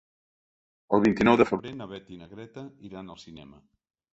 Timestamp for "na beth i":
1.81-2.17